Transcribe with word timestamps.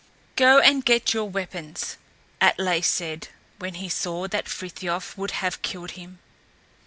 "Go 0.35 0.57
and 0.57 0.83
get 0.83 1.13
your 1.13 1.29
weapons," 1.29 1.97
Atlé 2.41 2.83
said, 2.83 3.27
when 3.59 3.75
he 3.75 3.87
saw 3.87 4.27
that 4.29 4.49
Frithiof 4.49 5.15
would 5.15 5.29
have 5.45 5.61
killed 5.61 5.91
him. 5.91 6.17